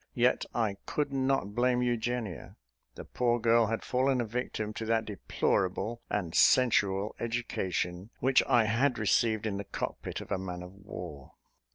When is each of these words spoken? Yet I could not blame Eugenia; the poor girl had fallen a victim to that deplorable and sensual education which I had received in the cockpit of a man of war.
Yet 0.15 0.45
I 0.55 0.77
could 0.87 1.13
not 1.13 1.53
blame 1.53 1.83
Eugenia; 1.83 2.55
the 2.95 3.05
poor 3.05 3.39
girl 3.39 3.67
had 3.67 3.83
fallen 3.83 4.19
a 4.19 4.25
victim 4.25 4.73
to 4.73 4.85
that 4.85 5.05
deplorable 5.05 6.01
and 6.09 6.33
sensual 6.33 7.15
education 7.19 8.09
which 8.19 8.41
I 8.47 8.63
had 8.65 8.97
received 8.97 9.45
in 9.45 9.57
the 9.57 9.63
cockpit 9.63 10.19
of 10.19 10.31
a 10.31 10.39
man 10.39 10.63
of 10.63 10.73
war. 10.73 11.33